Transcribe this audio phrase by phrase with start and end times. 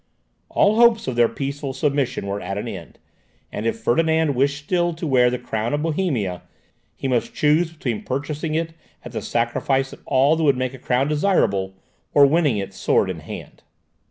[0.49, 2.97] All hopes of their peaceful submission were at an end,
[3.51, 6.41] and if Ferdinand wished still to wear the crown of Bohemia,
[6.95, 8.73] he must choose between purchasing it
[9.05, 11.75] at the sacrifice of all that would make a crown desirable,
[12.15, 13.61] or winning it sword in hand.